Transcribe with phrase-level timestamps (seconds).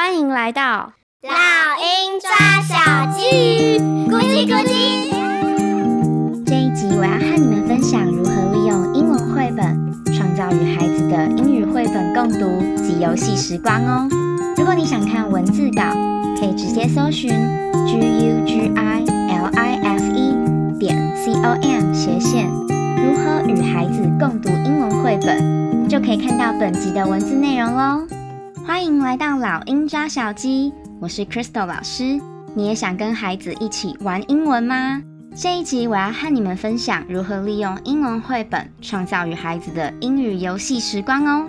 [0.00, 0.92] 欢迎来到
[1.22, 1.32] 老
[1.82, 2.30] 鹰抓
[2.62, 6.44] 小鸡，咕叽咕叽。
[6.46, 14.08] 这一集我要和你们分享如何利用英文绘本，创造与孩子的英语绘本共读及游戏时光哦。
[14.56, 15.82] 如果你想看文字稿，
[16.38, 17.30] 可以直接搜寻
[17.84, 28.06] G U G I L I F E 点 C O M 斜线如何与孩子共读英文绘本，就可以看到本集的文字内容喽。
[28.68, 32.20] 欢迎来到老鹰抓小鸡，我是 Crystal 老师。
[32.54, 35.02] 你也想跟孩子一起玩英文吗？
[35.34, 41.48] 这一集我要和你们分享如何利用英文绘本创造与孩子的英语游戏时光哦。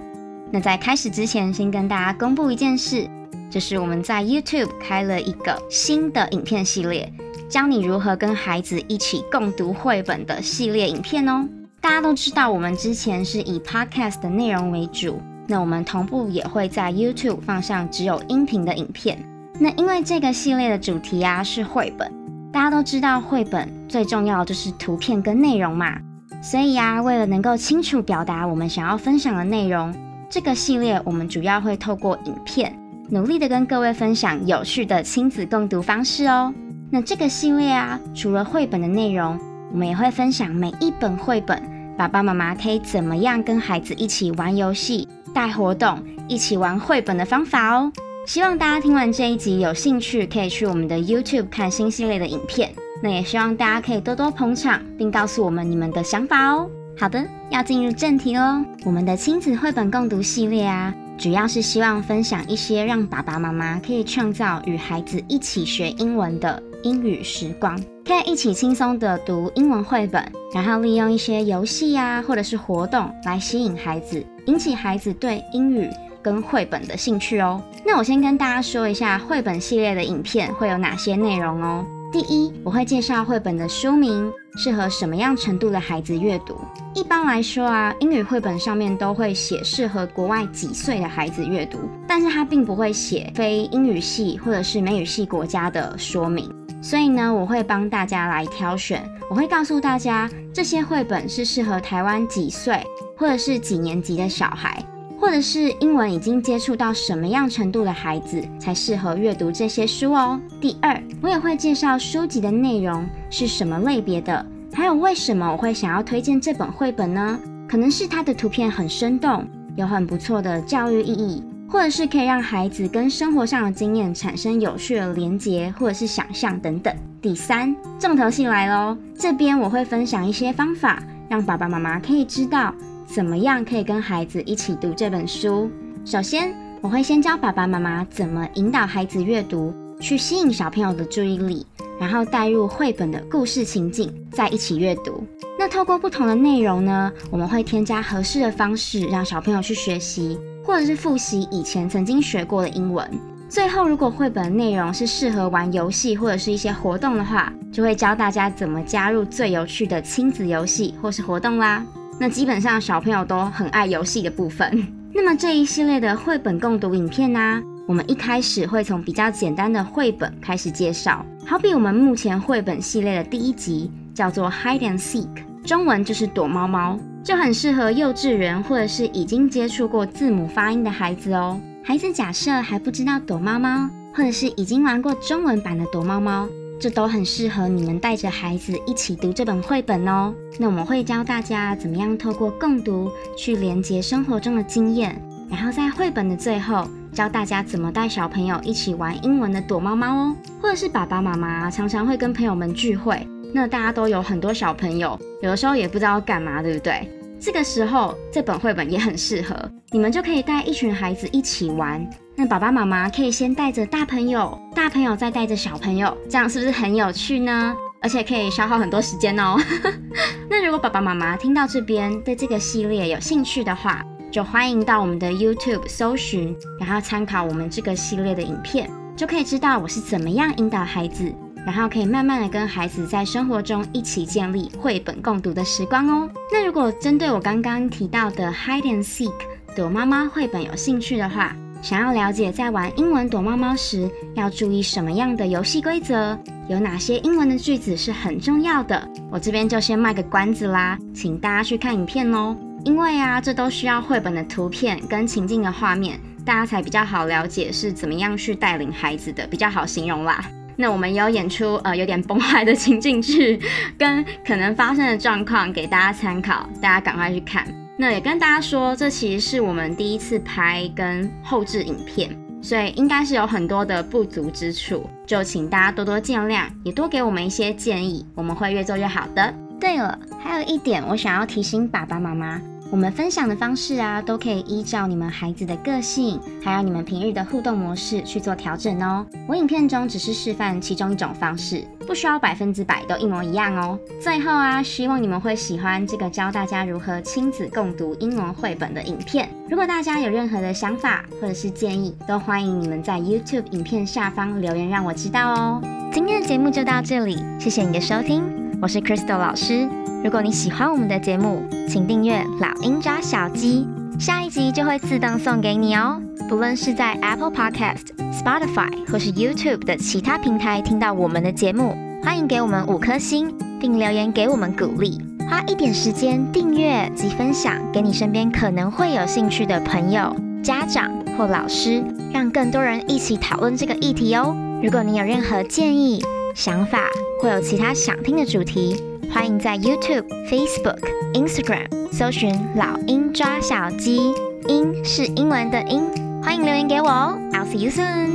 [0.50, 3.06] 那在开始之前，先跟大家公布一件事。
[3.50, 7.12] 就是我们在 YouTube 开了一个新的影片系列，
[7.50, 11.46] 教你如何跟孩子一起共读绘本的系列影片哦。
[11.82, 19.18] 大家都知道，我们之前是以 Podcast 的内容为主，那我们同步也会在 YouTube 放上只有音频的影片。
[19.60, 22.10] 那因为这个系列的主题啊是绘本，
[22.54, 25.98] 大家都知道绘本最重要就是图片跟内容嘛，
[26.40, 29.92] 所以呀，为了能够清楚表达我们想要分享的内容，
[30.30, 32.74] 这个系列我们主要会透过影片。
[33.10, 36.54] 努力的跟各位分享有趣的亲子共读方式哦。
[36.92, 39.40] 那这个系列啊，除了绘本的内容，
[39.72, 41.60] 我们也会分享每一本绘本，
[41.98, 47.92] 爸爸妈妈可以怎么样跟孩子一起玩游戏、带活动、一起玩绘本的方法哦。
[48.26, 52.72] 希望大家听完这一集有兴趣，可以去我们的 YouTube 看新系列的影片。
[53.02, 56.70] 那也希望大家可以多多捧场，并告诉我们你们的想法哦。
[56.98, 58.64] 好的，要进入正题喽。
[58.86, 60.94] 我们的亲子绘本共读系列啊。
[61.18, 70.24] 主要是希望分享一些让爸爸妈妈可以创造与孩子一起学英文的英语时光，可以一起轻松的读英文绘本，
[70.54, 75.88] 然后利用一些游戏啊或者是活动来吸引孩子，引起孩子对英语
[76.24, 77.62] 跟绘本的兴趣哦。
[77.86, 81.86] 那我先跟大家说一下绘本系列的影片会有哪些内容哦。
[82.12, 84.28] 第一，我会介绍绘本的书名，
[84.58, 86.58] 适合什么样程度的孩子阅读。
[86.96, 91.78] 一般来说啊，英语绘本上面都会写适合国外几岁的孩子阅读，
[92.08, 96.52] 但是它并不会写非英语系或者是美语系国家的说明。
[96.82, 102.82] 所以呢，我会帮大家来挑选，我会告诉大家这些绘本是适合台湾几岁
[103.18, 104.84] 或者是几年级的小孩。
[105.22, 110.40] 或者是英文已经接触到什么样程度的孩子才适合阅读这些书哦。
[110.62, 117.38] 第二，我也会介绍书籍的内容是什么类别的，还有为什么我会想要推荐这本绘本呢？
[117.68, 119.46] 可能是它的图片很生动，
[119.76, 126.94] 有很不错的教育意义，或者是可以让孩子跟生活上的经验产生有趣的连结，或者是想象等等。
[127.22, 132.74] 第三，重头戏来喽，这边我会分享一些方法，让爸爸妈妈可以知道。
[133.06, 135.70] 怎么样可以跟孩子一起读这本书？
[136.06, 141.66] 首先，我会先教爸爸妈妈怎么引导孩子阅读，去吸引小朋友的注意力，
[142.00, 145.24] 然后带入绘本的故事情景，再一起阅读。
[145.58, 150.38] 那透过不同的内容呢，我们会添加合适的方式，让小朋友去学习，
[150.70, 153.04] 或者是复习以前曾经学过的英文。
[153.50, 161.84] 最后，如果绘本内容是适合玩游戏或者是一些活动的话，就会教大家怎么加入最有趣的亲子游戏或是活动啦。
[162.20, 164.88] 那基本上小朋友都很爱游戏的部分。
[165.12, 181.60] 那么这一系列的绘本共读影片呢，我们一开始会从比较简单的绘本开始介绍，好比我们目前绘本系列的第一集叫做 Hide and Seek，中文就是躲猫猫，就很适合幼稚园或者是已经接触过字母发音的孩子哦。
[181.84, 186.48] 孩子假设还不知道躲猫猫，或者是已经玩过中文版的躲猫猫。
[186.82, 190.34] 这都很适合你们带着孩子一起读这本绘本哦。
[190.58, 200.36] 那我们会教大家怎么样透过共读去连接生活中的经验，然后在绘本的最后教大家怎么带小朋友一起玩英文的躲猫猫哦。
[200.62, 207.10] 或者是爸爸妈妈常常会跟朋友们聚会，那大家都有很多小朋友，有的时候也不知道干嘛，对不对？
[207.40, 209.56] 这个时候这本绘本也很适合，
[209.92, 212.06] 你们就可以带一群孩子一起玩。
[212.36, 217.76] 那爸爸妈妈可以先带着大朋友，大朋友再带着小朋友，这样是不是很有趣呢？
[218.02, 219.58] 而且可以消耗很多时间哦。
[220.50, 231.34] 那如果爸爸妈妈听到这边对这个系列有兴趣的话，就欢迎到我们的 YouTube 搜寻，然后参考我们这个系列的影片，就可以知道我是怎么样引导孩子，
[231.66, 236.30] 然后可以慢慢的跟孩子在生活中一起建立绘本共读的时光哦。
[236.52, 239.34] 那如果针对我刚刚提到的 Hide and Seek
[239.76, 252.56] 躲猫猫绘本有兴趣的话，想要了解在玩英文躲猫猫时要注意什么样的游戏规则，有哪些英文的句子是很重要的，我这边就先卖个关子啦，请大家去看影片哦。
[252.84, 260.44] 因为啊，这都需要绘本的图片跟情境的画面，大家才比较好了解是怎么样去带领孩子的，比较好形容啦。
[260.82, 263.60] 那我们有演出呃有点崩坏的情境剧，
[263.98, 267.68] 跟可能发生的状况给大家参考，大家赶快去看。
[267.98, 279.54] 那也跟大家说，这其实是我们第一次拍跟后置影片，所以应该是有很多的不足之处，就请大家多多见谅，也多给我们一些建议，我们会越做越好的。
[279.82, 282.62] 对了，还有一点我想要提醒爸爸妈妈。
[282.92, 289.24] 我们分享的方式啊，都可以依照你们孩子的个性，还有你们平日的互动模式去做调整哦。
[289.48, 294.00] 我影片中只是示范其中一种方式，不需要百分之百都一模一样哦。
[294.20, 299.48] 最后啊，希望你们会喜欢这个教大家如何亲子共读英文绘本的影片。
[299.70, 305.82] 如果大家有任何的想法或者是建议，都欢迎你们在 YouTube 影片下方留言让我知道哦。
[306.12, 308.42] 今天的节目就到这里，谢谢你的收听，
[308.82, 309.90] 我是 Crystal 老师。
[310.24, 313.86] 如果你喜欢我们的节目，请订阅《老鹰抓小鸡》，
[314.20, 316.22] 下一集就会自动送给你哦。
[316.48, 321.94] 不论是在 Apple Podcast、Spotify 或是 YouTube 的其他平台听到我们的节目，
[322.24, 325.22] 欢迎给我们五颗星，并留言给我们鼓励。
[325.50, 330.34] 花一点时间订阅及分享给你身边可能会有兴趣的朋友、
[330.64, 334.56] 家长或老师，让更多人一起讨论这个议题哦。
[334.82, 336.24] 如果你有任何建议、
[336.56, 337.10] 想法，
[337.42, 339.02] 或有其他想听的主题，
[339.32, 341.00] 欢迎在 YouTube、Facebook、
[341.34, 344.34] Instagram 搜寻“老鹰抓小鸡”，
[344.68, 346.04] 鹰是英文的鹰。
[346.42, 348.29] 欢迎留言给我哦，I'll see you soon。